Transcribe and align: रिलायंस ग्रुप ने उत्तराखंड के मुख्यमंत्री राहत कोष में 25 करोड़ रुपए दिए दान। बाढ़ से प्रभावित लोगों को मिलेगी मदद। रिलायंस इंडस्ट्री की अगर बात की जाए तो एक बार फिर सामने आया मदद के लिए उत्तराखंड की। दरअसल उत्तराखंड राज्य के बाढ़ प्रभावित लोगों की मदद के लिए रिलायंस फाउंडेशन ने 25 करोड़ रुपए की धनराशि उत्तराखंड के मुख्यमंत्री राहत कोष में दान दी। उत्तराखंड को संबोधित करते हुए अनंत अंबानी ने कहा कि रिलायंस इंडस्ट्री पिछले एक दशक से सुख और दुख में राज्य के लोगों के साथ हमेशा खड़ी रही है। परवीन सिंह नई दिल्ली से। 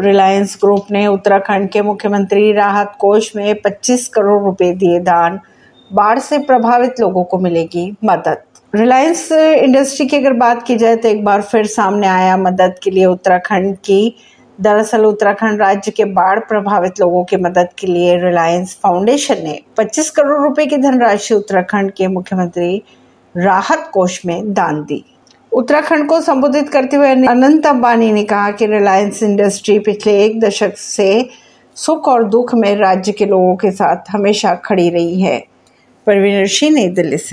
रिलायंस 0.00 0.56
ग्रुप 0.62 0.86
ने 0.90 1.06
उत्तराखंड 1.06 1.68
के 1.70 1.82
मुख्यमंत्री 1.82 2.52
राहत 2.52 2.92
कोष 2.98 3.34
में 3.36 3.54
25 3.62 4.06
करोड़ 4.08 4.42
रुपए 4.42 4.72
दिए 4.72 4.98
दान। 5.00 5.38
बाढ़ 5.90 6.18
से 6.18 6.38
प्रभावित 6.38 7.00
लोगों 7.00 7.24
को 7.24 7.38
मिलेगी 7.38 7.92
मदद। 8.04 8.42
रिलायंस 8.74 9.30
इंडस्ट्री 9.32 10.06
की 10.06 10.16
अगर 10.16 10.32
बात 10.32 10.62
की 10.62 10.76
जाए 10.76 10.96
तो 10.96 11.08
एक 11.08 11.24
बार 11.24 11.42
फिर 11.42 11.66
सामने 11.66 12.06
आया 12.06 12.36
मदद 12.36 12.74
के 12.82 12.90
लिए 12.90 13.06
उत्तराखंड 13.06 13.76
की। 13.76 14.16
दरअसल 14.58 15.04
उत्तराखंड 15.04 15.60
राज्य 15.60 15.90
के 15.90 16.04
बाढ़ 16.04 16.38
प्रभावित 16.38 17.00
लोगों 17.00 17.24
की 17.24 17.36
मदद 17.36 17.68
के 17.78 17.86
लिए 17.86 18.16
रिलायंस 18.18 18.78
फाउंडेशन 18.82 19.42
ने 19.44 19.58
25 19.76 20.10
करोड़ 20.10 20.42
रुपए 20.42 20.66
की 20.66 20.76
धनराशि 20.76 21.34
उत्तराखंड 21.34 21.90
के 21.90 22.06
मुख्यमंत्री 22.08 22.82
राहत 23.34 23.90
कोष 23.92 24.24
में 24.26 24.52
दान 24.52 24.82
दी। 24.84 25.04
उत्तराखंड 25.52 26.08
को 26.08 26.20
संबोधित 26.20 26.68
करते 26.68 26.96
हुए 26.96 27.08
अनंत 27.08 27.66
अंबानी 27.66 28.12
ने 28.12 28.24
कहा 28.24 28.50
कि 28.50 28.66
रिलायंस 28.66 29.22
इंडस्ट्री 29.22 29.78
पिछले 29.78 30.24
एक 30.24 30.40
दशक 30.40 30.76
से 30.76 31.28
सुख 31.76 32.08
और 32.08 32.24
दुख 32.24 32.54
में 32.54 32.76
राज्य 32.76 33.12
के 33.12 33.26
लोगों 33.26 33.56
के 33.56 33.70
साथ 33.70 33.96
हमेशा 34.10 34.54
खड़ी 34.54 34.90
रही 34.90 35.20
है। 35.20 35.44
परवीन 36.06 36.46
सिंह 36.46 36.74
नई 36.74 36.88
दिल्ली 36.88 37.18
से। 37.18 37.28